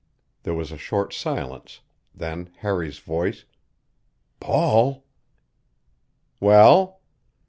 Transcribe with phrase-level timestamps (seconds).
[0.41, 1.81] There was a short silence,
[2.15, 3.45] then Harry's voice:
[4.39, 5.05] "Paul"
[6.39, 7.01] "Well?"